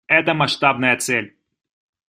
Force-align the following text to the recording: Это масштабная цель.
Это 0.07 0.33
масштабная 0.33 0.97
цель. 0.97 1.35